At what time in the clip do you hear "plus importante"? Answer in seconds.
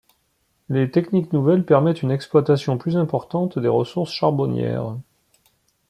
2.79-3.59